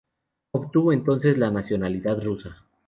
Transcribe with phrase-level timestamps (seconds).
[0.53, 2.63] Obtuvo entonces la nacionalidad rusa.